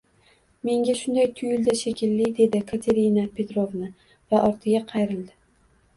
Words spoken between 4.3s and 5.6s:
va ortiga qayrildi.